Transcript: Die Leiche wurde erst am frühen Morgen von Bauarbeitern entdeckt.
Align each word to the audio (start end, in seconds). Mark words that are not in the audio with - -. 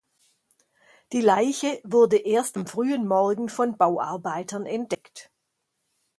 Die 1.13 1.21
Leiche 1.21 1.79
wurde 1.83 2.17
erst 2.17 2.57
am 2.57 2.65
frühen 2.65 3.07
Morgen 3.07 3.49
von 3.49 3.77
Bauarbeitern 3.77 4.65
entdeckt. 4.65 5.29